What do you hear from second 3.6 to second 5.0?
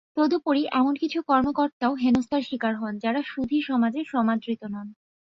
সমাজে সমাদৃত নন।